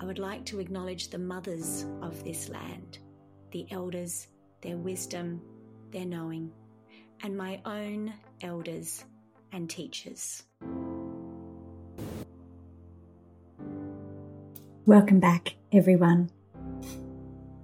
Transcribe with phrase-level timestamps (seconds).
[0.00, 2.98] I would like to acknowledge the mothers of this land,
[3.50, 4.28] the elders,
[4.62, 5.42] their wisdom,
[5.90, 6.50] their knowing,
[7.22, 9.04] and my own elders
[9.52, 10.44] and teachers.
[14.86, 16.30] Welcome back, everyone.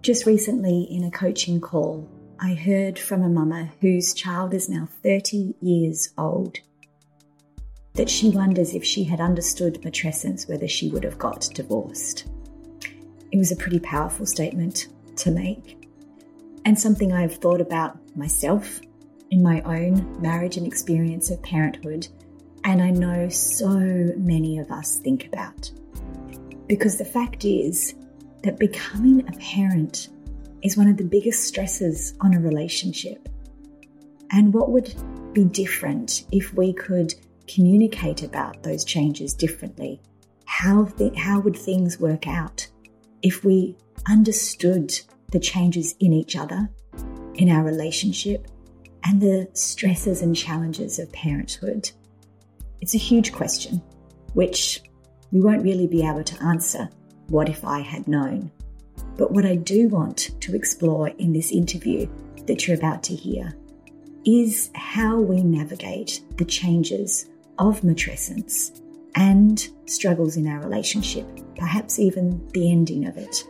[0.03, 2.07] Just recently, in a coaching call,
[2.39, 6.59] I heard from a mama whose child is now 30 years old
[7.97, 12.27] that she wonders if she had understood matrescence, whether she would have got divorced.
[13.33, 15.89] It was a pretty powerful statement to make,
[16.64, 18.80] and something I've thought about myself
[19.30, 22.06] in my own marriage and experience of parenthood,
[22.64, 23.69] and I know so
[24.17, 25.70] many of us think about.
[26.67, 27.94] Because the fact is
[28.42, 30.08] that becoming a parent
[30.62, 33.28] is one of the biggest stresses on a relationship.
[34.30, 34.94] And what would
[35.33, 37.14] be different if we could
[37.47, 40.00] communicate about those changes differently?
[40.44, 42.66] How, th- how would things work out
[43.22, 43.77] if we
[44.08, 44.98] understood
[45.33, 46.69] the changes in each other,
[47.34, 48.47] in our relationship,
[49.05, 51.90] and the stresses and challenges of parenthood?
[52.80, 53.83] It's a huge question,
[54.35, 54.83] which
[55.33, 56.89] we won't really be able to answer
[57.29, 58.51] what if I had known.
[59.17, 62.06] But what I do want to explore in this interview
[62.46, 63.56] that you're about to hear
[64.24, 67.27] is how we navigate the changes
[67.58, 68.80] of matrescence
[69.14, 73.44] and struggles in our relationship, perhaps even the ending of it.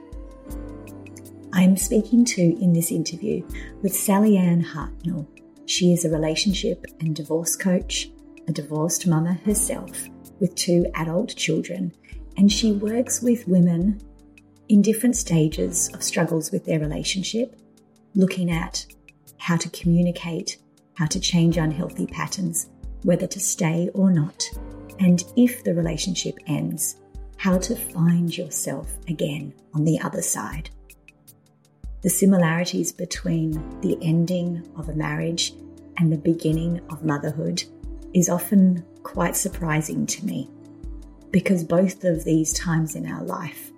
[1.52, 3.42] I'm speaking to in this interview
[3.82, 5.26] with Sallyanne Hartnell.
[5.66, 8.10] She is a relationship and divorce coach,
[8.46, 11.92] a divorced mama herself, with two adult children,
[12.36, 14.00] and she works with women
[14.68, 17.58] in different stages of struggles with their relationship,
[18.14, 18.86] looking at
[19.38, 20.58] how to communicate,
[20.94, 22.68] how to change unhealthy patterns,
[23.06, 24.44] whether to stay or not,
[24.98, 26.96] and if the relationship ends,
[27.36, 30.68] how to find yourself again on the other side.
[32.02, 35.54] The similarities between the ending of a marriage
[35.98, 37.62] and the beginning of motherhood
[38.12, 40.50] is often quite surprising to me
[41.30, 43.70] because both of these times in our life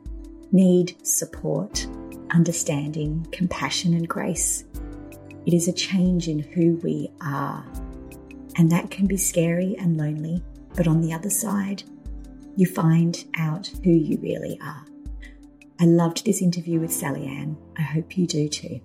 [0.53, 1.87] need support,
[2.31, 4.65] understanding, compassion, and grace.
[5.45, 7.63] It is a change in who we are,
[8.59, 10.43] and that can be scary and lonely,
[10.75, 11.85] but on the other side,
[12.57, 14.85] you find out who you really are.
[15.81, 17.57] I loved this interview with Sallyanne.
[17.79, 18.81] I hope you do too.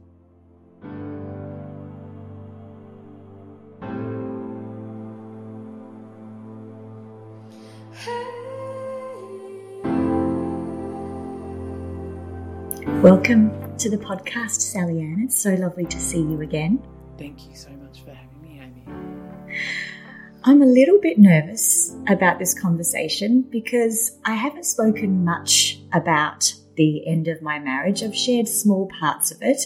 [13.02, 15.26] Welcome to the podcast, Sallyanne.
[15.26, 16.80] It's so lovely to see you again.
[17.18, 17.83] Thank you so much
[20.46, 27.08] I'm a little bit nervous about this conversation because I haven't spoken much about the
[27.08, 28.04] end of my marriage.
[28.04, 29.62] I've shared small parts of it.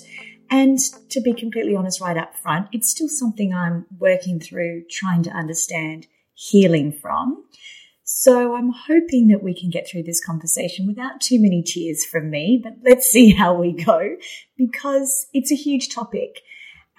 [0.51, 0.77] And
[1.09, 5.31] to be completely honest, right up front, it's still something I'm working through, trying to
[5.31, 6.05] understand,
[6.35, 7.43] healing from.
[8.03, 12.29] So I'm hoping that we can get through this conversation without too many tears from
[12.29, 14.15] me, but let's see how we go
[14.55, 16.41] because it's a huge topic.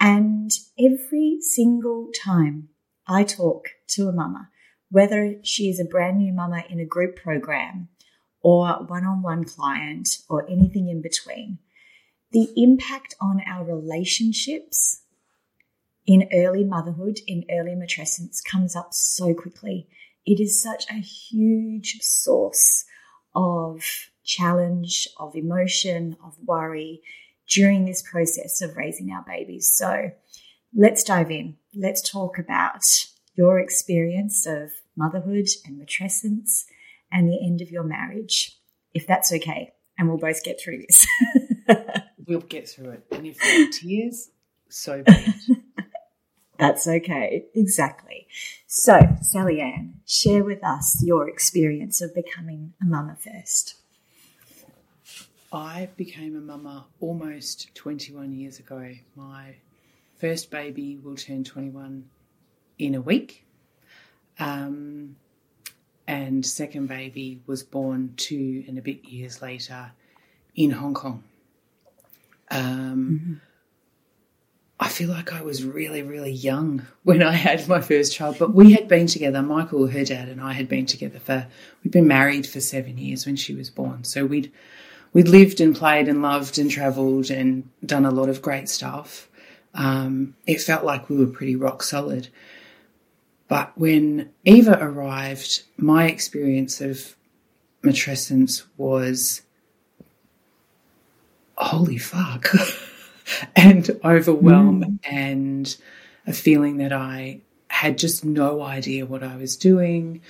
[0.01, 2.68] And every single time
[3.09, 4.49] I talk to a mama,
[4.91, 7.89] whether she is a brand new mama in a group program
[8.41, 11.57] or one on one client or anything in between,
[12.31, 15.01] the impact on our relationships
[16.05, 19.87] in early motherhood, in early matrescence comes up so quickly.
[20.25, 22.85] It is such a huge source
[23.35, 23.83] of
[24.23, 27.01] challenge, of emotion, of worry
[27.47, 29.71] during this process of raising our babies.
[29.73, 30.11] So
[30.75, 31.58] let's dive in.
[31.75, 32.83] Let's talk about
[33.35, 36.65] your experience of motherhood and matrescence
[37.11, 38.55] and the end of your marriage.
[38.93, 41.05] if that's okay, and we'll both get through this.
[42.25, 43.05] we'll get through it.
[43.11, 44.31] And if there are tears,
[44.67, 45.57] so be it.
[46.59, 47.45] That's okay.
[47.55, 48.27] Exactly.
[48.67, 48.99] So,
[49.33, 53.75] Sallyanne, share with us your experience of becoming a mama first.
[55.53, 58.91] I became a mama almost 21 years ago.
[59.15, 59.55] My
[60.19, 62.05] first baby will turn 21
[62.77, 63.45] in a week.
[64.37, 65.15] Um,
[66.07, 69.91] and second baby was born two and a bit years later
[70.55, 71.23] in Hong Kong.
[72.51, 73.33] Um, mm-hmm.
[74.81, 78.53] I feel like I was really, really young when I had my first child, but
[78.53, 79.41] we had been together.
[79.41, 81.47] Michael, her dad, and I had been together for
[81.83, 84.05] we'd been married for seven years when she was born.
[84.05, 84.51] So we'd
[85.11, 89.28] we'd lived and played and loved and travelled and done a lot of great stuff.
[89.73, 92.29] Um, it felt like we were pretty rock solid.
[93.47, 97.15] But when Eva arrived, my experience of
[97.83, 99.41] matrescence was
[101.55, 102.47] holy fuck.
[103.55, 104.99] and overwhelm mm.
[105.03, 105.77] and
[106.27, 110.21] a feeling that I had just no idea what I was doing.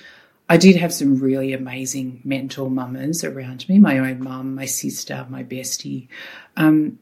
[0.48, 5.26] I did have some really amazing mentor mamas around me my own mum, my sister,
[5.28, 6.08] my bestie.
[6.56, 6.98] Um,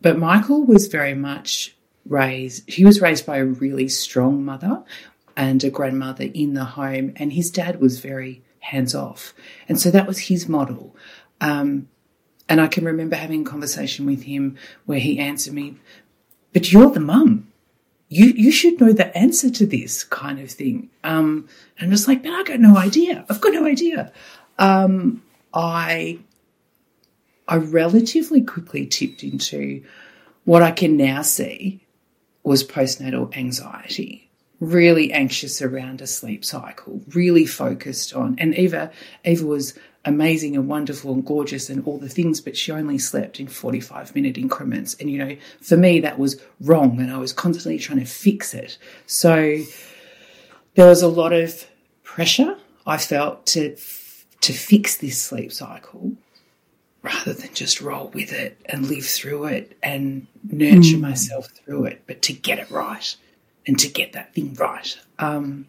[0.00, 1.74] but Michael was very much
[2.08, 4.82] raised, he was raised by a really strong mother
[5.36, 9.32] and a grandmother in the home, and his dad was very hands off.
[9.68, 10.96] And so that was his model.
[11.40, 11.88] Um,
[12.48, 14.56] and I can remember having a conversation with him
[14.86, 15.76] where he answered me,
[16.52, 17.52] but you're the mum.
[18.08, 20.88] You, you should know the answer to this kind of thing.
[21.04, 21.46] Um,
[21.78, 23.24] and I'm just like, man, I got no idea.
[23.28, 24.12] I've got no idea.
[24.58, 25.22] Um,
[25.52, 26.18] I,
[27.46, 29.84] I relatively quickly tipped into
[30.44, 31.82] what I can now see
[32.48, 34.28] was postnatal anxiety
[34.60, 38.36] really anxious around a sleep cycle, really focused on.
[38.38, 38.90] And Eva,
[39.24, 43.38] Eva was amazing and wonderful and gorgeous and all the things, but she only slept
[43.38, 44.94] in 45 minute increments.
[44.94, 47.00] And, you know, for me, that was wrong.
[47.00, 48.78] And I was constantly trying to fix it.
[49.06, 49.62] So
[50.74, 51.66] there was a lot of
[52.02, 52.56] pressure
[52.86, 53.76] I felt to,
[54.40, 56.16] to fix this sleep cycle
[57.02, 61.00] rather than just roll with it and live through it and nurture mm.
[61.00, 63.16] myself through it, but to get it right
[63.66, 64.98] and to get that thing right.
[65.18, 65.68] Um,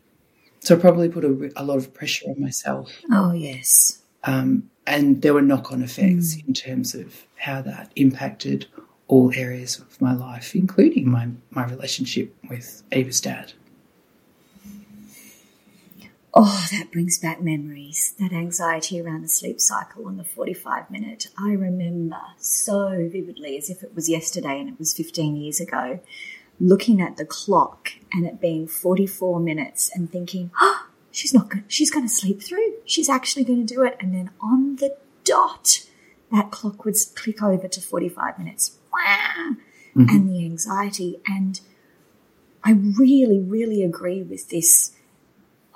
[0.60, 2.92] so I probably put a, a, lot of pressure on myself.
[3.12, 4.02] Oh, yes.
[4.24, 6.48] Um, and there were knock on effects mm.
[6.48, 8.66] in terms of how that impacted
[9.08, 13.54] all areas of my life, including my, my relationship with Eva's dad.
[16.34, 18.14] Oh, that brings back memories.
[18.20, 21.28] That anxiety around the sleep cycle and the 45 minute.
[21.38, 26.00] I remember so vividly as if it was yesterday and it was 15 years ago
[26.60, 31.64] looking at the clock and it being 44 minutes and thinking, oh, she's not good.
[31.68, 32.74] She's going to sleep through.
[32.86, 33.98] She's actually going to do it.
[34.00, 35.86] And then on the dot,
[36.32, 38.78] that clock would click over to 45 minutes.
[39.96, 40.10] Mm-hmm.
[40.10, 41.20] And the anxiety.
[41.26, 41.60] And
[42.64, 44.92] I really, really agree with this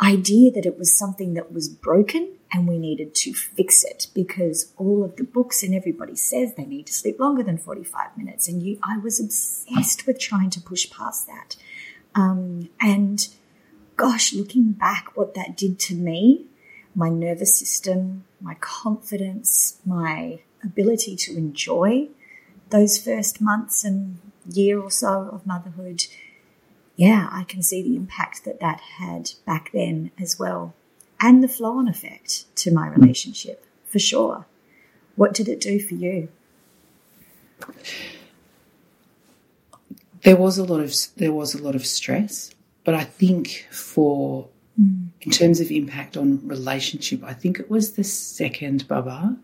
[0.01, 4.71] idea that it was something that was broken and we needed to fix it because
[4.77, 8.47] all of the books and everybody says they need to sleep longer than 45 minutes.
[8.47, 11.55] And you, I was obsessed with trying to push past that.
[12.15, 13.27] Um, and
[13.97, 16.45] gosh, looking back, what that did to me,
[16.95, 22.07] my nervous system, my confidence, my ability to enjoy
[22.69, 26.05] those first months and year or so of motherhood,
[26.95, 30.73] yeah, I can see the impact that that had back then as well
[31.23, 34.45] and the flow on effect to my relationship for sure.
[35.15, 36.27] What did it do for you?
[40.23, 44.47] There was a lot of there was a lot of stress, but I think for
[44.79, 45.07] mm.
[45.21, 49.37] in terms of impact on relationship, I think it was the second Baba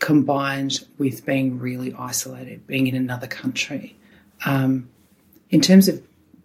[0.00, 3.96] combined with being really isolated, being in another country.
[4.44, 4.90] Um,
[5.48, 6.02] in terms of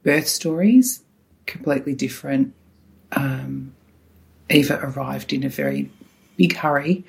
[0.10, 1.04] birth stories,
[1.46, 2.52] completely different.
[3.12, 3.76] Um,
[4.50, 5.92] Eva arrived in a very
[6.36, 7.06] big hurry,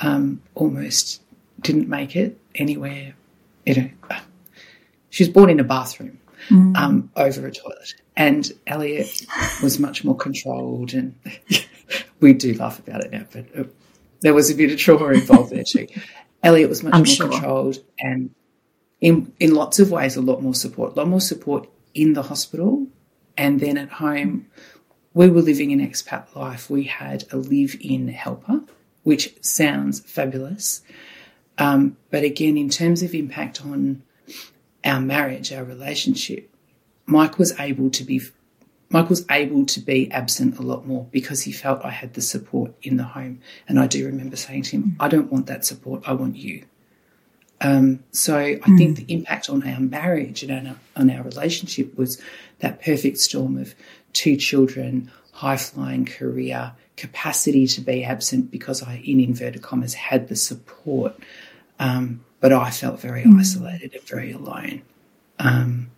[0.00, 1.22] um, almost
[1.60, 3.14] didn't make it anywhere.
[3.64, 3.90] You know,
[5.10, 6.18] she was born in a bathroom
[6.48, 6.76] mm.
[6.76, 9.24] um, over a toilet, and Elliot
[9.62, 10.94] was much more controlled.
[10.94, 11.14] And
[12.20, 13.68] we do laugh about it now, but uh,
[14.20, 15.86] there was a bit of trauma involved there too.
[16.42, 17.28] Elliot was much I'm more sure.
[17.28, 18.34] controlled, and
[19.00, 20.96] in in lots of ways, a lot more support.
[20.96, 22.86] A lot more support in the hospital,
[23.36, 24.46] and then at home
[25.14, 26.70] we were living an expat life.
[26.70, 28.62] We had a live in helper,
[29.02, 30.82] which sounds fabulous.
[31.58, 34.02] Um, but again, in terms of impact on
[34.84, 36.50] our marriage, our relationship,
[37.06, 38.20] Mike was able to be
[38.92, 42.72] Michael's able to be absent a lot more because he felt I had the support
[42.82, 43.40] in the home.
[43.66, 46.66] And I do remember saying to him, I don't want that support, I want you.
[47.62, 48.76] Um, so I mm.
[48.76, 52.20] think the impact on our marriage and on our, on our relationship was
[52.58, 53.74] that perfect storm of
[54.12, 60.28] two children, high flying career, capacity to be absent because I, in inverted commas, had
[60.28, 61.14] the support.
[61.78, 63.38] Um, but I felt very mm.
[63.38, 64.82] isolated and very alone.
[65.38, 65.90] Um,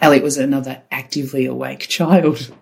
[0.00, 2.54] Elliot was another actively awake child.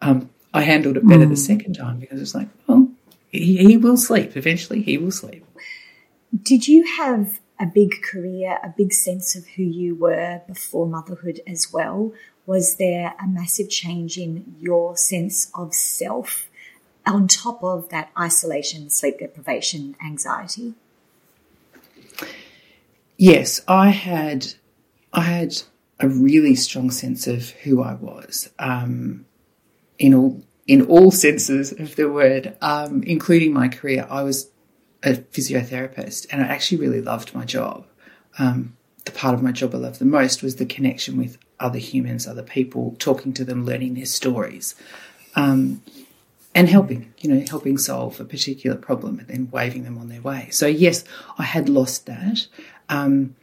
[0.00, 1.30] Um, I handled it better mm.
[1.30, 2.88] the second time because it's like, well,
[3.28, 4.36] he, he will sleep.
[4.36, 5.44] Eventually, he will sleep.
[6.42, 11.40] Did you have a big career, a big sense of who you were before motherhood
[11.46, 12.12] as well?
[12.46, 16.48] Was there a massive change in your sense of self
[17.06, 20.74] on top of that isolation, sleep deprivation, anxiety?
[23.16, 24.54] Yes, I had
[25.12, 25.62] I had
[25.98, 29.26] a really strong sense of who I was um,
[29.98, 34.06] in all in all senses of the word, um, including my career.
[34.08, 34.49] I was
[35.02, 37.86] a physiotherapist, and I actually really loved my job.
[38.38, 41.78] Um, the part of my job I loved the most was the connection with other
[41.78, 44.74] humans, other people, talking to them, learning their stories,
[45.36, 45.82] um,
[46.54, 50.20] and helping, you know, helping solve a particular problem and then waving them on their
[50.20, 50.48] way.
[50.50, 51.04] So, yes,
[51.38, 52.46] I had lost that.
[52.88, 53.36] Um,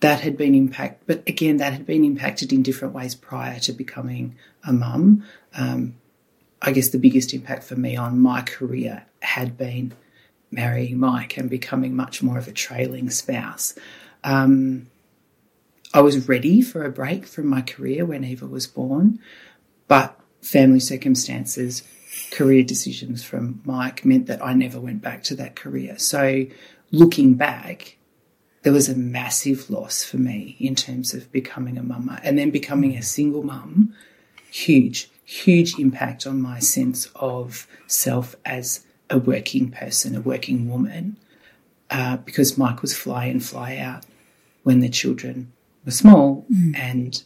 [0.00, 3.72] that had been impacted, but again, that had been impacted in different ways prior to
[3.72, 5.24] becoming a mum.
[5.54, 5.94] Um,
[6.60, 9.94] I guess the biggest impact for me on my career had been
[10.54, 13.74] marrying Mike and becoming much more of a trailing spouse.
[14.22, 14.86] Um,
[15.92, 19.20] I was ready for a break from my career when Eva was born,
[19.86, 21.82] but family circumstances,
[22.30, 25.98] career decisions from Mike meant that I never went back to that career.
[25.98, 26.46] So
[26.90, 27.96] looking back,
[28.62, 32.50] there was a massive loss for me in terms of becoming a mama and then
[32.50, 33.94] becoming a single mum.
[34.50, 41.16] Huge, huge impact on my sense of self as a working person, a working woman,
[41.90, 44.04] uh, because Mike was fly in, fly out
[44.62, 45.52] when the children
[45.84, 46.76] were small, mm.
[46.76, 47.22] and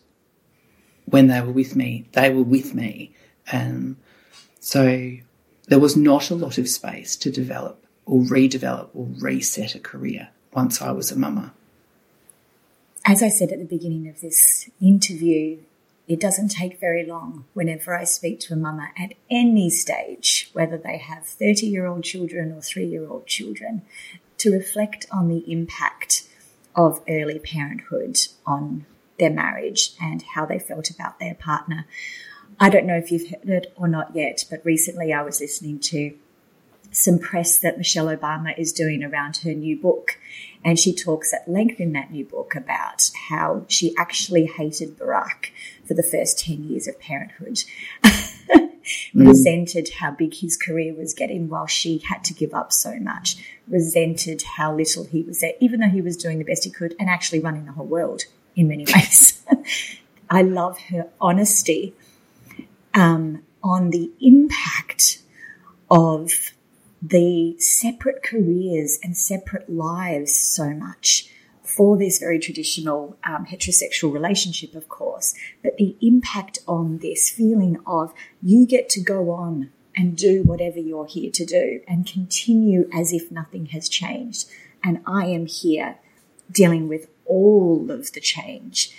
[1.04, 3.12] when they were with me, they were with me.
[3.52, 3.96] Um,
[4.60, 5.12] so
[5.68, 10.28] there was not a lot of space to develop or redevelop or reset a career
[10.52, 11.52] once I was a mama.
[13.04, 15.58] As I said at the beginning of this interview,
[16.08, 20.78] it doesn't take very long whenever I speak to a mama at any stage, whether
[20.78, 23.82] they have 30 year old children or three year old children,
[24.38, 26.26] to reflect on the impact
[26.74, 28.86] of early parenthood on
[29.18, 31.84] their marriage and how they felt about their partner.
[32.58, 35.78] I don't know if you've heard it or not yet, but recently I was listening
[35.80, 36.14] to
[36.90, 40.18] some press that Michelle Obama is doing around her new book.
[40.64, 45.50] And she talks at length in that new book about how she actually hated Barack
[45.88, 47.64] for the first 10 years of parenthood.
[48.04, 48.70] mm.
[49.14, 53.42] Resented how big his career was getting while she had to give up so much.
[53.66, 56.94] Resented how little he was there, even though he was doing the best he could
[57.00, 59.42] and actually running the whole world in many ways.
[60.30, 61.94] I love her honesty
[62.92, 65.22] um, on the impact
[65.90, 66.52] of
[67.00, 71.30] the separate careers and separate lives so much
[71.78, 75.32] for this very traditional um, heterosexual relationship, of course,
[75.62, 80.80] but the impact on this feeling of you get to go on and do whatever
[80.80, 84.48] you're here to do and continue as if nothing has changed.
[84.82, 85.98] And I am here
[86.50, 88.90] dealing with all of the change.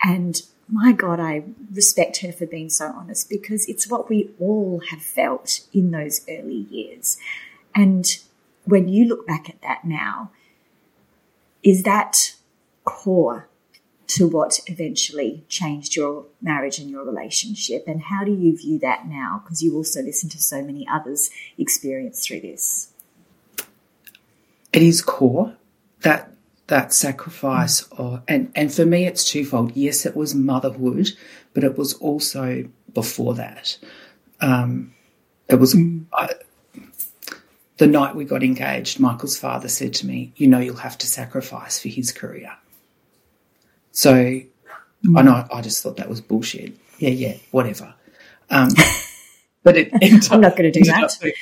[0.00, 1.42] And my God, I
[1.72, 6.24] respect her for being so honest because it's what we all have felt in those
[6.28, 7.18] early years.
[7.74, 8.06] And
[8.64, 10.30] when you look back at that now,
[11.68, 12.34] is that
[12.84, 13.46] core
[14.06, 17.84] to what eventually changed your marriage and your relationship?
[17.86, 19.42] And how do you view that now?
[19.44, 22.90] Because you also listen to so many others experience through this.
[24.72, 25.56] It is core
[26.00, 26.32] that
[26.68, 28.00] that sacrifice mm.
[28.00, 29.76] or and and for me it's twofold.
[29.76, 31.10] Yes, it was motherhood,
[31.52, 33.76] but it was also before that.
[34.40, 34.94] Um,
[35.48, 36.06] it was mm.
[36.14, 36.30] I,
[37.78, 41.06] the night we got engaged, Michael's father said to me, You know, you'll have to
[41.06, 42.52] sacrifice for his career.
[43.92, 44.48] So mm.
[45.16, 46.76] I I just thought that was bullshit.
[46.98, 47.94] Yeah, yeah, whatever.
[48.50, 48.68] Um,
[49.62, 49.92] but it,
[50.30, 51.32] I'm not going to do that.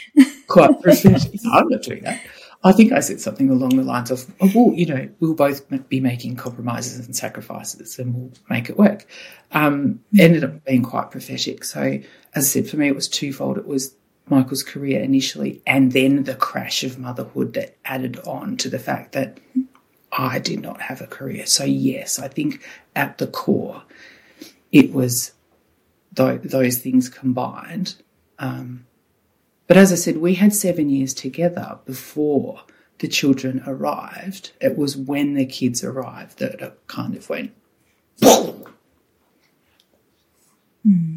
[0.47, 1.41] Quite prophetic.
[1.53, 2.21] I'm not doing that.
[2.65, 5.69] I think I said something along the lines of, oh, well, you know, we'll both
[5.89, 9.07] be making compromises and sacrifices and we'll make it work.
[9.53, 11.65] Um, ended up being quite prophetic.
[11.65, 12.03] So, as
[12.35, 13.59] I said, for me, it was twofold.
[13.59, 13.95] It was
[14.29, 19.13] Michael's career initially, and then the crash of motherhood that added on to the fact
[19.13, 19.39] that
[20.13, 21.47] I did not have a career.
[21.47, 22.63] So, yes, I think
[22.95, 23.83] at the core,
[24.73, 25.33] it was
[26.15, 27.97] th- those things combined.
[28.39, 28.87] Um,
[29.67, 32.63] but as I said, we had seven years together before
[32.99, 34.53] the children arrived.
[34.61, 37.53] It was when the kids arrived that it kind of went.
[40.87, 41.16] Mm.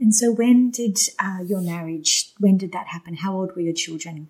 [0.00, 2.32] And so, when did uh, your marriage?
[2.38, 3.16] When did that happen?
[3.16, 4.28] How old were your children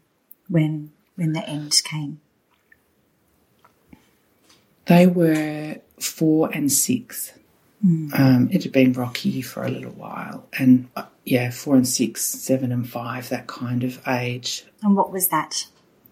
[0.49, 2.21] when when the end came?
[4.87, 7.35] They were four and six.
[7.85, 8.19] Mm.
[8.19, 12.25] Um, it had been rocky for a little while, and uh, yeah, four and six,
[12.25, 14.65] seven and five, that kind of age.
[14.83, 15.67] And what was that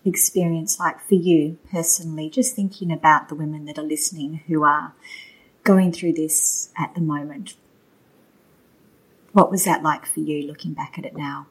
[0.05, 2.29] experience like for you personally?
[2.29, 4.93] Just thinking about the women that are listening who are
[5.65, 7.55] going through this at the moment.
[9.37, 11.49] What was that like for you looking back at it now?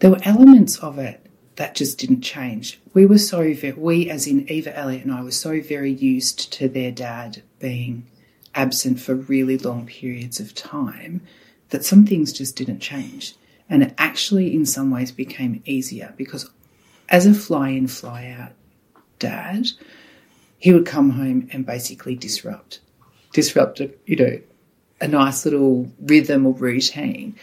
[0.00, 2.80] There were elements of it that just didn't change.
[2.92, 6.52] We were so, very, we as in Eva Elliott and I were so very used
[6.54, 8.08] to their dad being
[8.56, 11.20] absent for really long periods of time
[11.68, 13.36] that some things just didn't change.
[13.70, 16.50] And it actually, in some ways, became easier because
[17.08, 18.50] as a fly in, fly out
[19.20, 19.68] dad,
[20.58, 22.80] he would come home and basically disrupt,
[23.32, 24.40] disrupt, you know,
[25.02, 27.34] a nice little rhythm or routine.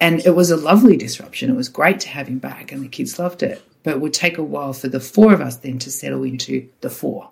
[0.00, 1.50] And it was a lovely disruption.
[1.50, 3.62] It was great to have him back, and the kids loved it.
[3.82, 6.68] But it would take a while for the four of us then to settle into
[6.80, 7.30] the four.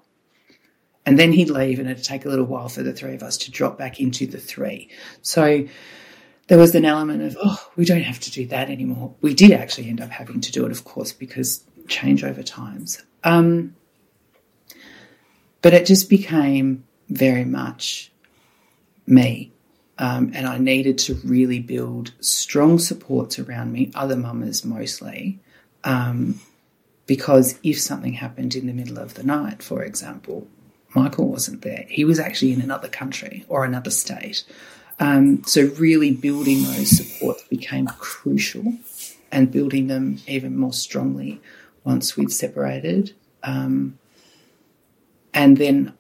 [1.07, 3.39] And then he'd leave, and it'd take a little while for the three of us
[3.39, 4.91] to drop back into the three.
[5.23, 5.67] So
[6.49, 9.15] there was an element of, oh, we don't have to do that anymore.
[9.21, 13.03] We did actually end up having to do it, of course, because change over times.
[13.25, 13.75] Um,
[15.63, 18.11] but it just became very much
[19.07, 19.53] me.
[20.01, 25.39] Um, and I needed to really build strong supports around me, other mamas mostly,
[25.85, 26.41] um,
[27.07, 30.49] because if something happened in the middle of the night, for example,
[30.95, 31.85] Michael wasn't there.
[31.87, 34.43] He was actually in another country or another state.
[34.99, 38.79] Um, so, really building those supports became crucial
[39.31, 41.43] and building them even more strongly
[41.85, 43.15] once we'd separated.
[43.43, 43.99] Um,
[45.35, 45.93] and then,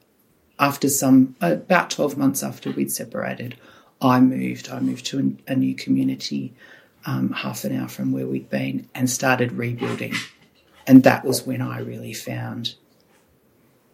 [0.59, 3.57] after some, about 12 months after we'd separated,
[4.01, 4.71] I moved.
[4.71, 6.55] I moved to a, new community
[7.05, 10.15] um, half an hour from where we'd been and started rebuilding.
[10.87, 12.75] And that was when I really found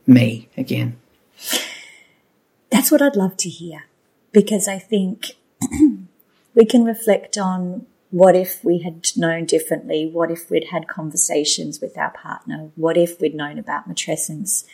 [0.07, 0.99] me again.
[2.71, 3.85] That's what I'd love to hear
[4.33, 5.33] because I think
[6.55, 10.09] we can reflect on what if we had known differently?
[10.11, 12.71] What if we'd had conversations with our partner?
[12.77, 14.65] What if we'd known about matrescence?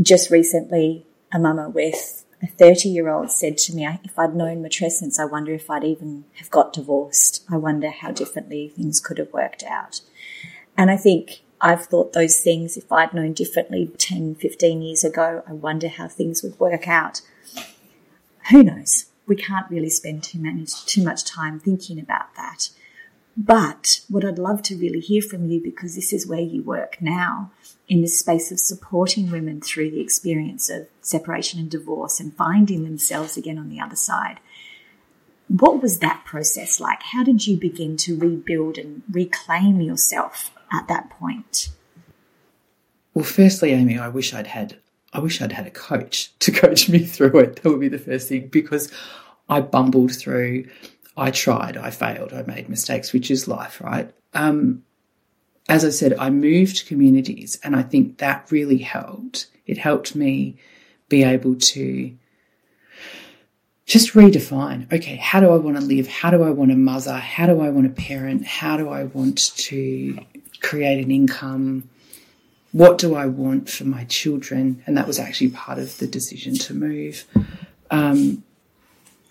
[0.00, 4.62] Just recently, a mama with a 30 year old said to me, if I'd known
[4.62, 7.44] matrescence, I wonder if I'd even have got divorced.
[7.48, 10.00] I wonder how differently things could have worked out.
[10.76, 15.44] And I think I've thought those things if I'd known differently 10, 15 years ago.
[15.48, 17.20] I wonder how things would work out.
[18.50, 19.06] Who knows?
[19.26, 22.70] We can't really spend too, many, too much time thinking about that.
[23.36, 27.00] But what I'd love to really hear from you, because this is where you work
[27.00, 27.50] now,
[27.88, 32.84] in this space of supporting women through the experience of separation and divorce and finding
[32.84, 34.38] themselves again on the other side.
[35.48, 37.02] What was that process like?
[37.02, 41.70] How did you begin to rebuild and reclaim yourself at that point?
[43.14, 44.78] Well, firstly, Amy, I wish I'd had
[45.12, 47.62] I wish I'd had a coach to coach me through it.
[47.62, 48.90] That would be the first thing because
[49.48, 50.68] I bumbled through.
[51.16, 54.10] I tried, I failed, I made mistakes, which is life, right?
[54.34, 54.84] Um,
[55.68, 59.46] as I said, I moved communities, and I think that really helped.
[59.66, 60.56] It helped me
[61.08, 62.16] be able to
[63.84, 66.06] just redefine okay, how do I want to live?
[66.08, 67.16] How do I want to mother?
[67.16, 68.46] How do I want to parent?
[68.46, 70.18] How do I want to
[70.62, 71.88] create an income.
[72.70, 74.82] What do I want for my children?
[74.86, 77.24] And that was actually part of the decision to move.
[77.90, 78.44] Um,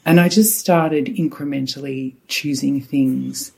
[0.05, 3.51] and I just started incrementally choosing things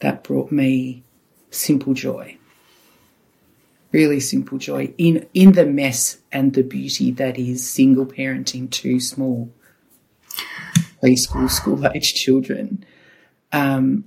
[0.00, 1.02] that brought me
[1.50, 2.36] simple joy.
[3.90, 9.00] Really simple joy in, in the mess and the beauty that is single parenting two
[9.00, 9.50] small
[11.02, 12.84] preschool, school age children.
[13.52, 14.04] Um,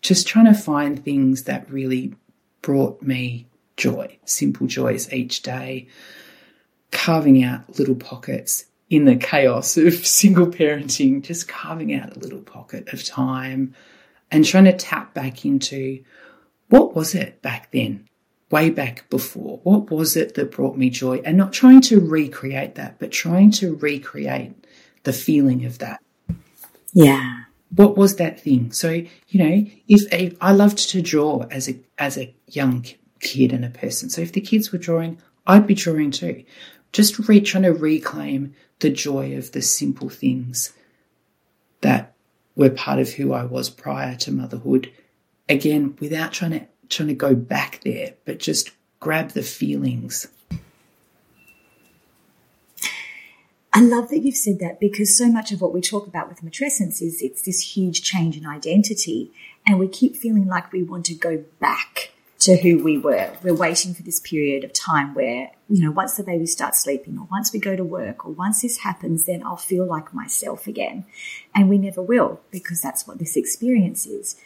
[0.00, 2.14] just trying to find things that really
[2.62, 5.88] brought me joy, simple joys each day,
[6.92, 12.40] carving out little pockets in the chaos of single parenting, just carving out a little
[12.40, 13.74] pocket of time
[14.30, 16.02] and trying to tap back into
[16.68, 18.06] what was it back then,
[18.50, 19.60] way back before?
[19.62, 21.22] What was it that brought me joy?
[21.24, 24.52] And not trying to recreate that, but trying to recreate
[25.04, 26.00] the feeling of that.
[26.92, 28.72] Yeah what was that thing?
[28.72, 32.86] So, you know, if I loved to draw as a, as a young
[33.20, 34.10] kid and a person.
[34.10, 36.44] So if the kids were drawing, I'd be drawing too.
[36.92, 40.72] just re- trying to reclaim the joy of the simple things
[41.80, 42.14] that
[42.54, 44.92] were part of who I was prior to motherhood.
[45.48, 50.26] Again, without trying to trying to go back there, but just grab the feelings.
[53.72, 56.42] I love that you've said that because so much of what we talk about with
[56.42, 59.30] matrescence is it's this huge change in identity,
[59.66, 63.32] and we keep feeling like we want to go back to who we were.
[63.42, 67.18] We're waiting for this period of time where, you know, once the baby starts sleeping
[67.18, 70.66] or once we go to work or once this happens, then I'll feel like myself
[70.66, 71.04] again.
[71.54, 74.36] And we never will because that's what this experience is.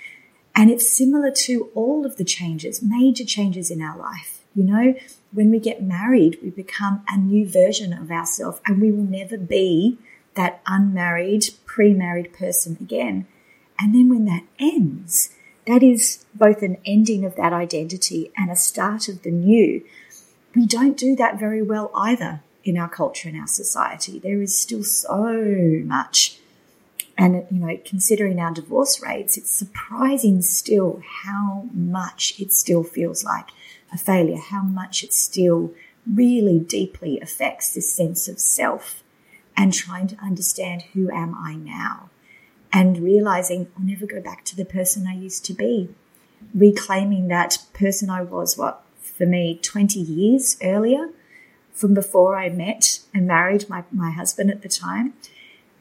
[0.55, 4.43] And it's similar to all of the changes, major changes in our life.
[4.55, 4.95] You know,
[5.33, 9.37] when we get married, we become a new version of ourselves and we will never
[9.37, 9.99] be
[10.35, 13.27] that unmarried, pre-married person again.
[13.79, 15.31] And then when that ends,
[15.67, 19.85] that is both an ending of that identity and a start of the new.
[20.55, 24.19] We don't do that very well either in our culture and our society.
[24.19, 26.39] There is still so much.
[27.17, 33.25] And, you know, considering our divorce rates, it's surprising still how much it still feels
[33.25, 33.49] like
[33.93, 35.75] a failure, how much it still
[36.11, 39.03] really deeply affects this sense of self
[39.57, 42.11] and trying to understand who am I now
[42.73, 45.91] and realizing I'll never go back to the person I used to be.
[46.55, 51.11] Reclaiming that person I was, what, for me, 20 years earlier
[51.73, 55.15] from before I met and married my, my husband at the time.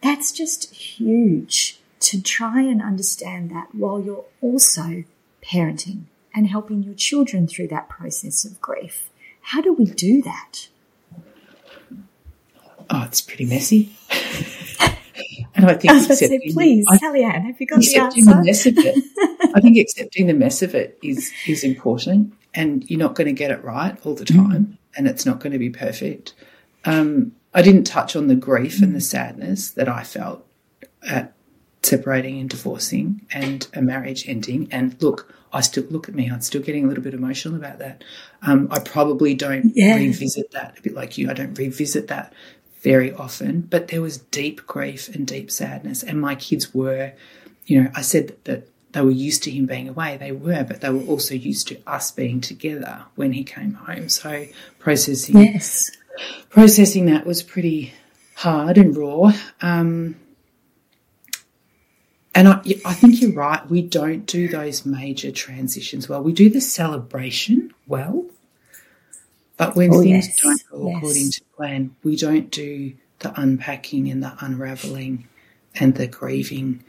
[0.02, 5.04] That's just huge to try and understand that while you're also
[5.44, 9.10] parenting and helping your children through that process of grief.
[9.42, 10.68] How do we do that?
[12.90, 13.94] Oh, it's pretty messy.
[15.56, 18.22] and I think I was say, please, Kellyanne, have you got the answer?
[18.22, 22.90] The mess of it, I think accepting the mess of it is is important, and
[22.90, 24.78] you're not going to get it right all the time, mm.
[24.96, 26.34] and it's not going to be perfect.
[26.86, 28.84] Um, I didn't touch on the grief mm.
[28.84, 30.46] and the sadness that I felt
[31.08, 31.34] at
[31.84, 34.68] separating and divorcing and a marriage ending.
[34.72, 37.80] And look, I still look at me, I'm still getting a little bit emotional about
[37.80, 38.04] that.
[38.42, 39.96] Um, I probably don't yeah.
[39.96, 41.30] revisit that a bit like you.
[41.30, 42.34] I don't revisit that
[42.82, 46.04] very often, but there was deep grief and deep sadness.
[46.04, 47.14] And my kids were,
[47.66, 50.18] you know, I said that they were used to him being away.
[50.18, 54.10] They were, but they were also used to us being together when he came home.
[54.10, 54.48] So
[54.80, 55.92] processing, yes,
[56.50, 57.94] processing that was pretty
[58.36, 59.32] hard and raw.
[59.62, 60.16] Um,
[62.34, 63.70] and I, I think you're right.
[63.70, 66.24] We don't do those major transitions well.
[66.24, 68.26] We do the celebration well,
[69.58, 70.42] but when oh, things yes.
[70.42, 70.98] don't go yes.
[70.98, 75.28] according to plan, we don't do the unpacking and the unraveling
[75.76, 76.84] and the grieving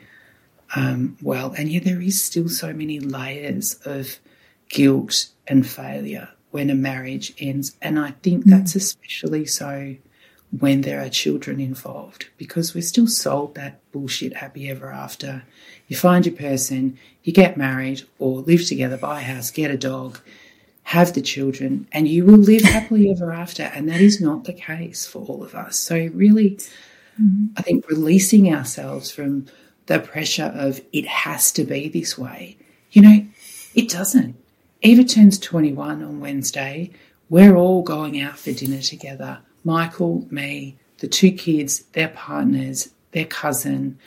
[0.75, 1.55] um, well.
[1.59, 4.19] And yeah, there is still so many layers of
[4.71, 7.77] guilt and failure when a marriage ends.
[7.83, 8.51] And I think mm.
[8.51, 9.97] that's especially so
[10.59, 15.45] when there are children involved because we're still sold that bullshit happy ever after.
[15.89, 19.77] You find your person, you get married or live together, buy a house, get a
[19.77, 20.19] dog,
[20.85, 23.63] have the children, and you will live happily ever after.
[23.63, 25.79] And that is not the case for all of us.
[25.79, 26.59] So, really,
[27.21, 27.47] mm-hmm.
[27.57, 29.47] I think releasing ourselves from
[29.87, 32.57] the pressure of it has to be this way,
[32.91, 33.27] you know,
[33.75, 34.37] it doesn't.
[34.83, 36.91] Eva turns 21 on Wednesday.
[37.31, 43.25] We're all going out for dinner together Michael, me, the two kids, their partners, their
[43.25, 43.99] cousin.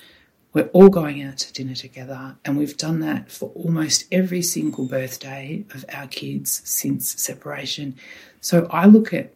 [0.55, 4.85] We're all going out to dinner together, and we've done that for almost every single
[4.85, 7.97] birthday of our kids since separation.
[8.39, 9.33] So I look at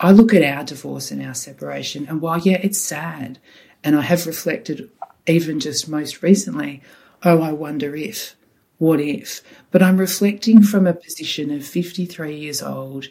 [0.00, 3.38] I look at our divorce and our separation, and while yeah, it's sad,
[3.84, 4.90] and I have reflected
[5.26, 6.80] even just most recently,
[7.22, 8.34] oh, I wonder if,
[8.78, 9.42] what if?
[9.70, 13.08] But I'm reflecting from a position of 53 years old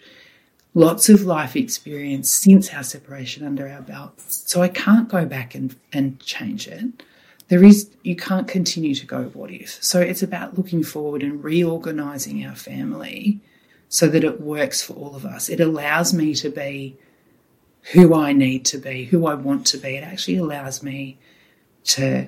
[0.73, 4.43] lots of life experience since our separation under our belts.
[4.47, 7.03] So I can't go back and, and change it.
[7.49, 9.81] There is, you can't continue to go, what if?
[9.81, 13.39] So it's about looking forward and reorganizing our family
[13.89, 15.47] so that it works for all of us.
[15.47, 16.97] It allows me to be
[17.93, 19.95] who I need to be, who I want to be.
[19.95, 21.17] It actually allows me
[21.85, 22.27] to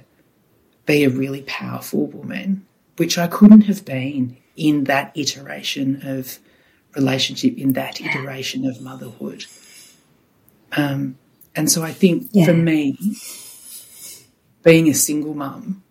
[0.86, 6.39] be a really powerful woman, which I couldn't have been in that iteration of
[6.95, 9.45] relationship in that iteration of motherhood.
[10.71, 11.17] Um,
[11.55, 12.45] and so I think yeah.
[12.45, 12.97] for me,
[14.69, 15.82] being a single mum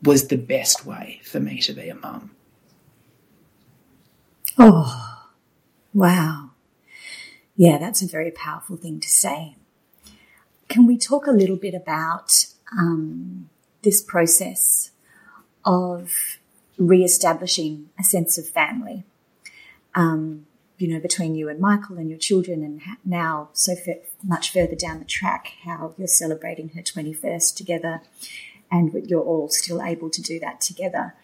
[0.00, 2.30] was the best way for me to be a mum.
[4.56, 5.24] Oh,
[5.92, 6.50] wow.
[7.56, 9.56] Yeah, that's a very powerful thing to say.
[10.68, 13.50] Can we talk a little bit about um,
[13.82, 14.92] this process
[15.64, 16.38] of
[16.78, 19.02] re establishing a sense of family?
[19.96, 20.46] Um,
[20.82, 23.76] you know, between you and Michael and your children, and now so
[24.24, 28.00] much further down the track, how you're celebrating her 21st together
[28.68, 31.14] and you're all still able to do that together.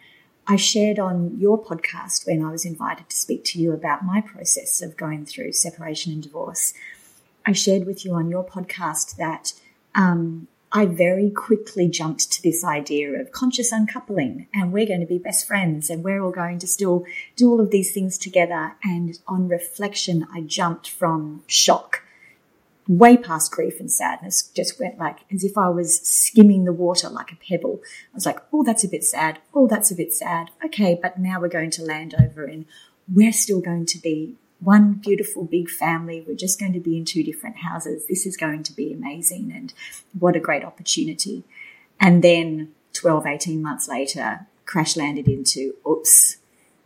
[0.46, 4.20] I shared on your podcast when I was invited to speak to you about my
[4.20, 6.72] process of going through separation and divorce.
[7.44, 9.54] I shared with you on your podcast that
[9.92, 15.06] um, I very quickly jumped to this idea of conscious uncoupling and we're going to
[15.06, 17.04] be best friends and we're all going to still
[17.36, 18.74] do all of these things together.
[18.84, 22.02] And on reflection, I jumped from shock
[22.86, 27.08] way past grief and sadness, just went like as if I was skimming the water
[27.08, 27.80] like a pebble.
[28.12, 29.38] I was like, oh, that's a bit sad.
[29.54, 30.50] Oh, that's a bit sad.
[30.64, 32.66] Okay, but now we're going to land over and
[33.10, 36.24] we're still going to be one beautiful big family.
[36.26, 38.06] We're just going to be in two different houses.
[38.06, 39.52] This is going to be amazing.
[39.54, 39.72] And
[40.18, 41.44] what a great opportunity.
[42.00, 46.38] And then 12, 18 months later, crash landed into, oops,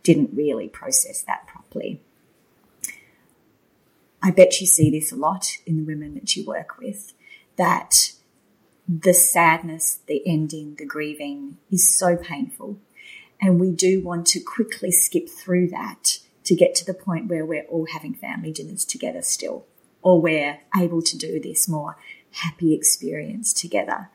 [0.03, 2.01] didn't really process that properly.
[4.21, 7.13] I bet you see this a lot in the women that you work with
[7.57, 8.13] that
[8.87, 12.77] the sadness, the ending, the grieving is so painful.
[13.41, 17.45] And we do want to quickly skip through that to get to the point where
[17.45, 19.65] we're all having family dinners together still,
[20.01, 21.97] or we're able to do this more
[22.31, 24.09] happy experience together.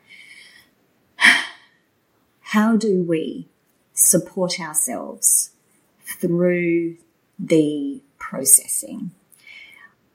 [2.40, 3.48] How do we
[3.92, 5.50] support ourselves
[6.04, 6.96] through
[7.38, 9.12] the processing?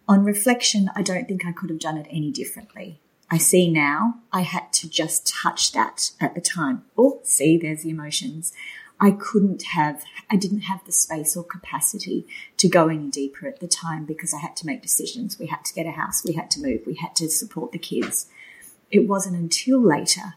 [0.07, 2.99] On reflection, I don't think I could have done it any differently.
[3.31, 6.83] I see now I had to just touch that at the time.
[6.97, 8.53] Oh, see, there's the emotions.
[8.99, 12.25] I couldn't have, I didn't have the space or capacity
[12.57, 15.37] to go any deeper at the time because I had to make decisions.
[15.37, 17.79] We had to get a house, we had to move, we had to support the
[17.79, 18.27] kids.
[18.91, 20.35] It wasn't until later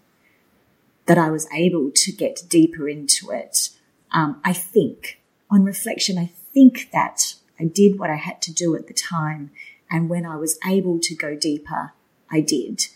[1.06, 3.70] that I was able to get deeper into it.
[4.10, 8.74] Um, I think, on reflection, I think that I did what I had to do
[8.74, 9.50] at the time.
[9.90, 11.92] And when I was able to go deeper,
[12.30, 12.88] I did.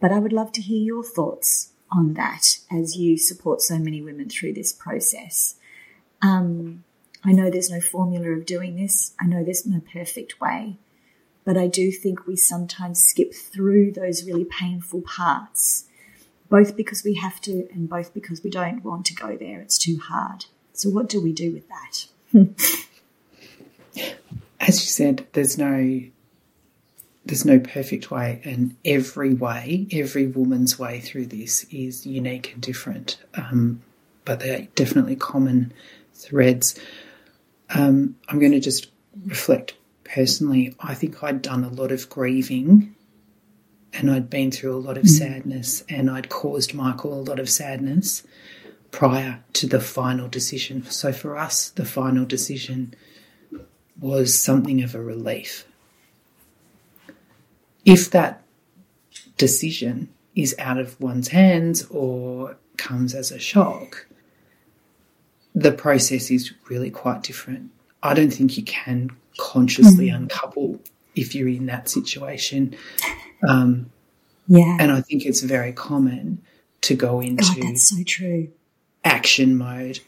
[0.00, 4.00] But I would love to hear your thoughts on that as you support so many
[4.00, 5.56] women through this process.
[6.22, 6.84] Um,
[7.24, 9.12] I know there's no formula of doing this.
[9.20, 10.76] I know there's no perfect way,
[11.44, 15.86] but I do think we sometimes skip through those really painful parts,
[16.48, 19.60] both because we have to and both because we don't want to go there.
[19.60, 20.46] It's too hard.
[20.72, 22.06] So what do we do with that?
[24.60, 26.02] As you said, there's no
[27.24, 32.62] there's no perfect way, and every way, every woman's way through this is unique and
[32.62, 33.18] different.
[33.34, 33.82] Um,
[34.24, 35.72] but they're definitely common
[36.14, 36.78] threads.
[37.74, 38.90] Um, I'm going to just
[39.26, 40.74] reflect personally.
[40.80, 42.94] I think I'd done a lot of grieving
[43.92, 45.08] and I'd been through a lot of mm.
[45.08, 48.22] sadness and I'd caused Michael a lot of sadness
[48.90, 50.84] prior to the final decision.
[50.84, 52.94] So for us, the final decision
[53.98, 55.64] was something of a relief
[57.84, 58.42] if that
[59.36, 64.06] decision is out of one's hands or comes as a shock,
[65.54, 67.70] the process is really quite different.
[68.02, 70.16] I don't think you can consciously mm.
[70.16, 70.80] uncouple
[71.14, 72.76] if you're in that situation.
[73.46, 73.90] Um,
[74.46, 74.76] yeah.
[74.80, 76.42] And I think it's very common
[76.82, 78.46] to go into God, that's so
[79.04, 80.00] action mode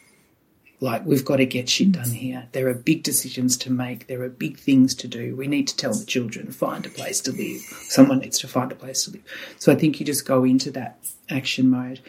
[0.83, 2.49] like, we've got to get shit done here.
[2.51, 4.09] There are big decisions to make.
[4.09, 5.37] There are big things to do.
[5.37, 7.61] We need to tell the children, find a place to live.
[7.88, 9.23] Someone needs to find a place to live.
[9.61, 10.99] So I think you just go into that
[11.31, 12.01] action mode.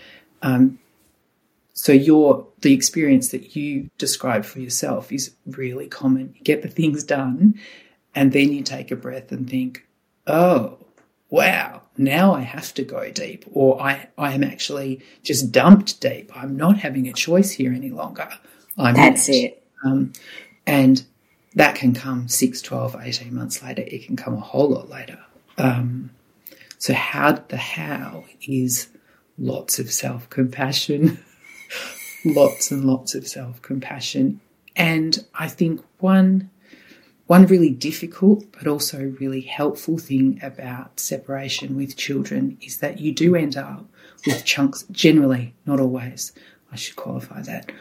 [0.42, 0.80] Um,
[1.74, 6.34] so your the experience that you describe for yourself is really common.
[6.36, 7.60] You get the things done,
[8.16, 9.86] and then you take a breath and think,
[10.26, 10.80] "Oh,
[11.30, 11.84] wow!
[11.96, 16.32] Now I have to go deep, or I I am actually just dumped deep.
[16.36, 18.30] I'm not having a choice here any longer."
[18.78, 19.64] I'm That's it.
[19.84, 20.14] Um,
[20.66, 21.04] and
[21.56, 23.84] that can come 6, 12, 18 months later.
[23.86, 25.20] It can come a whole lot later.
[25.58, 26.12] Um,
[26.78, 28.90] so how the how is
[29.38, 31.24] lots of self compassion,
[32.26, 34.42] lots and lots of self compassion,
[34.76, 36.50] and I think one
[37.26, 43.14] one really difficult but also really helpful thing about separation with children is that you
[43.14, 43.86] do end up
[44.26, 44.84] with chunks.
[44.92, 46.34] Generally, not always.
[46.72, 47.72] I should qualify that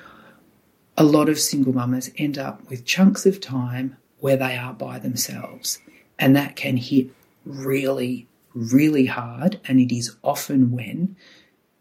[0.96, 4.98] a lot of single mamas end up with chunks of time where they are by
[4.98, 5.78] themselves.
[6.18, 7.08] And that can hit
[7.44, 9.60] really, really hard.
[9.66, 11.16] And it is often when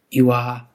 [0.10, 0.68] you are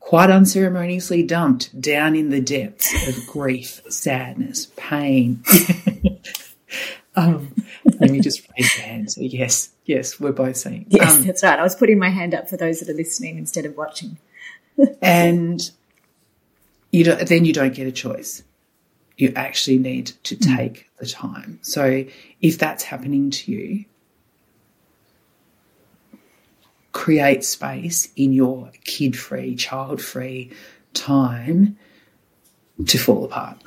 [0.00, 5.44] quite unceremoniously dumped down in the depths of grief, sadness, pain.
[7.16, 7.54] um,
[8.00, 9.12] let me just raise your hand.
[9.12, 10.86] So, yes, yes, we're both saying.
[10.88, 11.58] Yes, um, that's right.
[11.58, 14.18] I was putting my hand up for those that are listening instead of watching.
[15.02, 15.70] and
[16.92, 18.44] you don't, then you don't get a choice.
[19.16, 20.56] you actually need to mm.
[20.56, 21.58] take the time.
[21.62, 22.04] So
[22.40, 23.84] if that's happening to you,
[26.92, 30.52] create space in your kid free, child free
[30.94, 31.76] time
[32.86, 33.62] to fall apart.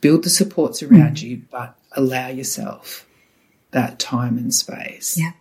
[0.00, 1.22] Build the supports around mm.
[1.22, 3.06] you, but allow yourself
[3.72, 5.18] that time and space.
[5.18, 5.32] Yeah.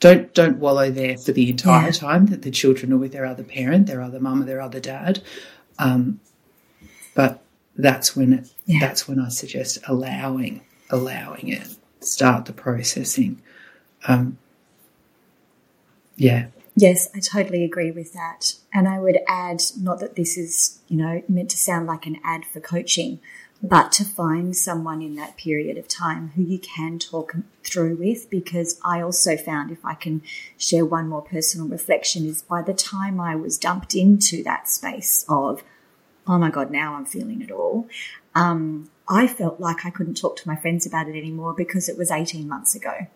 [0.00, 1.92] Don't don't wallow there for the entire yeah.
[1.92, 4.80] time that the children are with their other parent, their other mum, or their other
[4.80, 5.22] dad.
[5.78, 6.20] Um,
[7.14, 7.42] but
[7.76, 8.80] that's when it, yeah.
[8.80, 11.76] that's when I suggest allowing allowing it.
[12.00, 13.40] Start the processing.
[14.06, 14.38] Um,
[16.16, 16.46] yeah.
[16.76, 18.54] Yes, I totally agree with that.
[18.72, 22.18] And I would add, not that this is, you know, meant to sound like an
[22.24, 23.20] ad for coaching,
[23.62, 28.28] but to find someone in that period of time who you can talk through with.
[28.28, 30.22] Because I also found, if I can
[30.58, 35.24] share one more personal reflection, is by the time I was dumped into that space
[35.28, 35.62] of,
[36.26, 37.88] oh my God, now I'm feeling it all,
[38.34, 41.98] um, I felt like I couldn't talk to my friends about it anymore because it
[41.98, 43.06] was 18 months ago.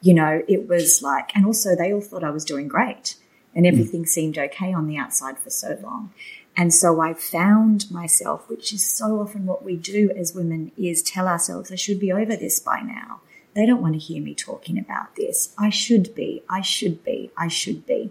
[0.00, 3.16] You know, it was like, and also they all thought I was doing great
[3.54, 4.08] and everything mm.
[4.08, 6.12] seemed okay on the outside for so long.
[6.56, 11.02] And so I found myself, which is so often what we do as women, is
[11.02, 13.20] tell ourselves, I should be over this by now.
[13.54, 15.54] They don't want to hear me talking about this.
[15.58, 18.10] I should be, I should be, I should be.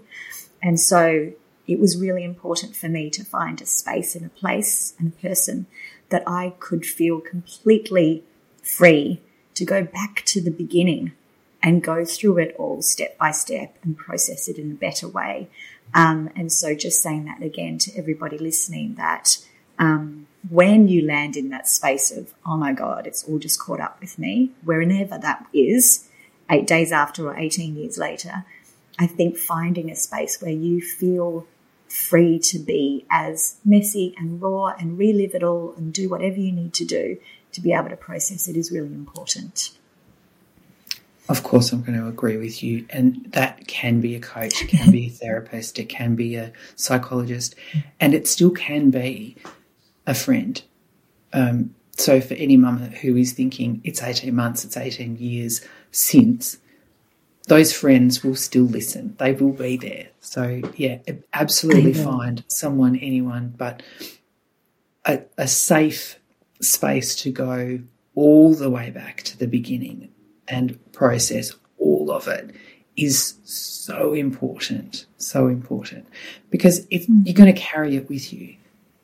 [0.61, 1.33] And so
[1.67, 5.21] it was really important for me to find a space and a place and a
[5.21, 5.67] person
[6.09, 8.23] that I could feel completely
[8.61, 9.21] free
[9.55, 11.13] to go back to the beginning
[11.63, 15.49] and go through it all step by step and process it in a better way.
[15.93, 19.37] Um, and so just saying that again to everybody listening that
[19.77, 23.79] um, when you land in that space of, oh my God, it's all just caught
[23.79, 26.07] up with me, wherever that is,
[26.49, 28.45] eight days after or 18 years later,
[28.99, 31.47] I think finding a space where you feel
[31.87, 36.51] free to be as messy and raw and relive it all and do whatever you
[36.51, 37.17] need to do
[37.51, 39.71] to be able to process it is really important.
[41.31, 42.85] Of course, I'm going to agree with you.
[42.89, 46.51] And that can be a coach, it can be a therapist, it can be a
[46.75, 47.55] psychologist,
[48.01, 49.37] and it still can be
[50.05, 50.61] a friend.
[51.31, 56.57] Um, so, for any mum who is thinking it's 18 months, it's 18 years since,
[57.47, 59.15] those friends will still listen.
[59.17, 60.09] They will be there.
[60.19, 60.97] So, yeah,
[61.31, 63.81] absolutely find someone, anyone, but
[65.05, 66.19] a, a safe
[66.59, 67.79] space to go
[68.15, 70.09] all the way back to the beginning
[70.47, 72.55] and process all of it
[72.97, 76.05] is so important, so important
[76.49, 77.25] because if mm.
[77.25, 78.55] you're going to carry it with you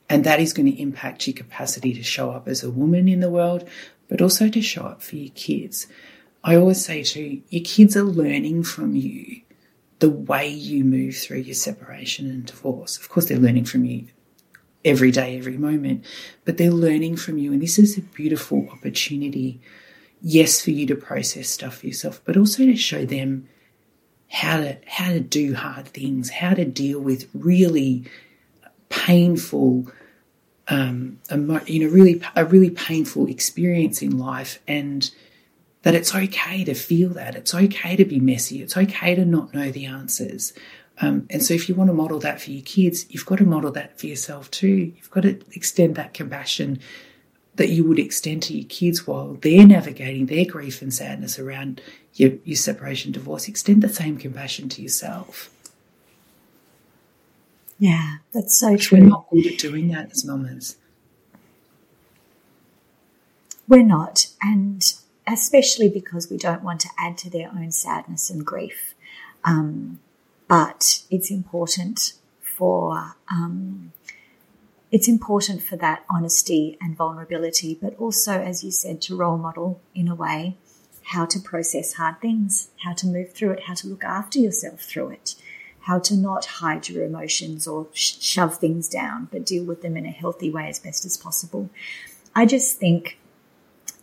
[0.09, 3.19] and that is going to impact your capacity to show up as a woman in
[3.19, 3.67] the world,
[4.07, 5.87] but also to show up for your kids.
[6.43, 9.41] I always say to your kids are learning from you
[9.99, 12.97] the way you move through your separation and divorce.
[12.97, 14.07] Of course, they're learning from you
[14.85, 16.05] every day, every moment,
[16.45, 17.51] but they're learning from you.
[17.51, 19.59] And this is a beautiful opportunity
[20.21, 23.47] yes, for you to process stuff for yourself, but also to show them
[24.29, 28.05] how to how to do hard things, how to deal with really
[28.89, 29.89] painful,
[30.67, 31.19] um,
[31.65, 35.11] you know, really a really painful experience in life, and
[35.83, 37.35] that it's okay to feel that.
[37.35, 38.61] It's okay to be messy.
[38.61, 40.53] It's okay to not know the answers.
[40.99, 43.45] Um, and so, if you want to model that for your kids, you've got to
[43.45, 44.91] model that for yourself too.
[44.95, 46.79] You've got to extend that compassion
[47.57, 51.81] that you would extend to your kids while they're navigating their grief and sadness around
[52.13, 53.47] your, your separation, divorce.
[53.47, 55.49] Extend the same compassion to yourself.
[57.79, 58.99] Yeah, that's so true.
[58.99, 60.77] We're not good at doing that as mamas.
[63.67, 64.81] We're not, and
[65.27, 68.95] especially because we don't want to add to their own sadness and grief.
[69.43, 69.99] Um,
[70.47, 73.91] but it's important for um,
[74.91, 79.81] it's important for that honesty and vulnerability, but also, as you said, to role model
[79.93, 80.57] in a way
[81.07, 84.81] how to process hard things, how to move through it, how to look after yourself
[84.81, 85.35] through it,
[85.81, 89.95] how to not hide your emotions or sh- shove things down, but deal with them
[89.95, 91.69] in a healthy way as best as possible.
[92.35, 93.17] I just think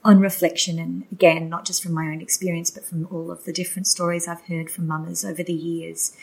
[0.02, 3.52] on reflection, and again, not just from my own experience, but from all of the
[3.52, 6.16] different stories I've heard from mamas over the years,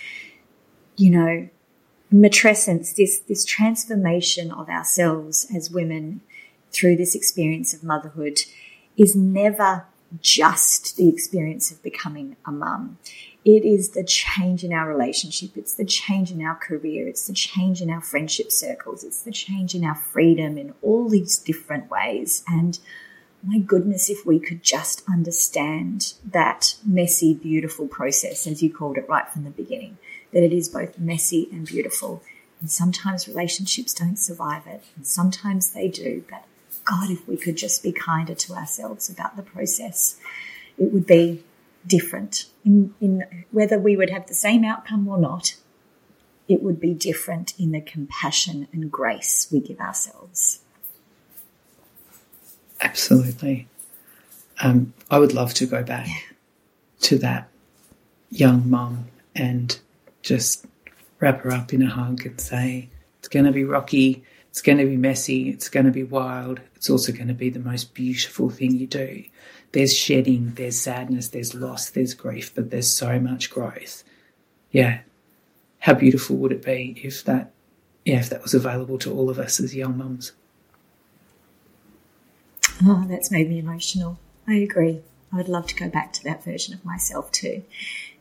[0.97, 1.49] you know,
[2.13, 6.21] matrescence, this, this transformation of ourselves as women
[6.71, 8.39] through this experience of motherhood
[8.97, 9.85] is never
[10.19, 12.97] just the experience of becoming a mum.
[13.43, 15.51] It is the change in our relationship.
[15.55, 17.07] It's the change in our career.
[17.07, 19.03] It's the change in our friendship circles.
[19.03, 22.43] It's the change in our freedom in all these different ways.
[22.47, 22.77] And
[23.43, 29.09] my goodness, if we could just understand that messy, beautiful process, as you called it
[29.09, 29.97] right from the beginning,
[30.31, 32.23] that it is both messy and beautiful.
[32.59, 36.43] And sometimes relationships don't survive it, and sometimes they do, but
[36.85, 40.17] God, if we could just be kinder to ourselves about the process,
[40.77, 41.43] it would be
[41.85, 42.45] different.
[42.63, 45.55] In, in whether we would have the same outcome or not,
[46.47, 50.61] it would be different in the compassion and grace we give ourselves.
[52.81, 53.67] Absolutely.
[54.59, 56.15] Um, I would love to go back yeah.
[57.01, 57.49] to that
[58.29, 59.05] young mum
[59.35, 59.79] and
[60.21, 60.65] just
[61.19, 64.77] wrap her up in a hug and say, it's going to be rocky, it's going
[64.77, 67.93] to be messy, it's going to be wild, it's also going to be the most
[67.93, 69.23] beautiful thing you do.
[69.71, 74.03] There's shedding, there's sadness, there's loss, there's grief, but there's so much growth.
[74.71, 75.01] Yeah.
[75.79, 77.51] How beautiful would it be if that,
[78.05, 80.33] yeah, if that was available to all of us as young mums?
[82.83, 84.19] Oh, that's made me emotional.
[84.47, 85.01] I agree.
[85.31, 87.63] I'd love to go back to that version of myself too.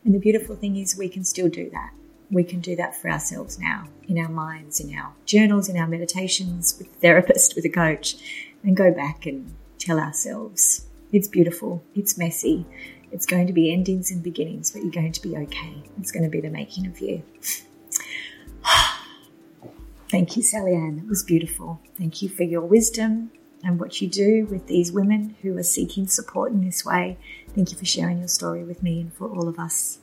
[0.03, 1.91] And the beautiful thing is, we can still do that.
[2.29, 5.87] We can do that for ourselves now, in our minds, in our journals, in our
[5.87, 8.15] meditations, with a therapist, with a coach,
[8.63, 12.65] and go back and tell ourselves it's beautiful, it's messy,
[13.11, 15.83] it's going to be endings and beginnings, but you're going to be okay.
[15.99, 17.23] It's going to be the making of you.
[20.09, 21.03] Thank you, Sallyanne.
[21.03, 21.81] It was beautiful.
[21.97, 23.31] Thank you for your wisdom
[23.63, 27.17] and what you do with these women who are seeking support in this way.
[27.53, 29.99] Thank you for sharing your story with me and for all of us.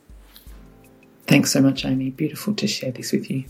[1.26, 2.10] Thanks so much, Amy.
[2.10, 3.44] Beautiful to share this with you.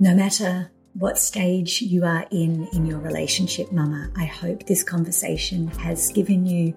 [0.00, 5.68] No matter what stage you are in in your relationship, Mama, I hope this conversation
[5.68, 6.74] has given you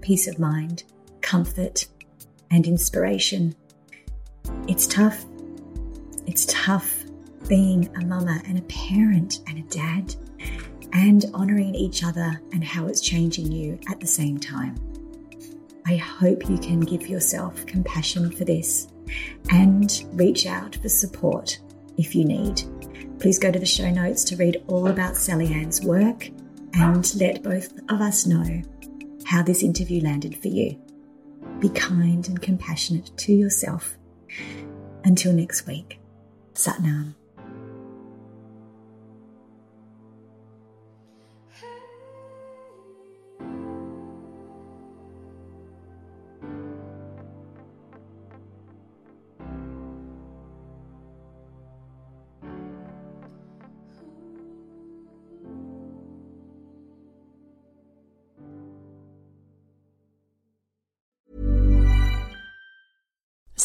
[0.00, 0.84] peace of mind,
[1.20, 1.86] comfort,
[2.50, 3.54] and inspiration.
[4.68, 5.24] It's tough.
[6.26, 7.04] It's tough
[7.48, 10.14] being a mama and a parent and a dad
[10.92, 14.76] and honoring each other and how it's changing you at the same time.
[15.86, 18.88] I hope you can give yourself compassion for this
[19.50, 21.58] and reach out for support
[21.96, 22.62] if you need.
[23.20, 26.28] Please go to the show notes to read all about Sallyanne's work
[26.74, 28.62] and let both of us know
[29.24, 30.78] how this interview landed for you.
[31.60, 33.96] Be kind and compassionate to yourself.
[35.04, 36.00] Until next week,
[36.54, 37.14] Satnam.